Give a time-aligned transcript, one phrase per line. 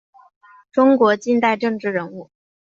[0.71, 2.31] 中国近代政治人物。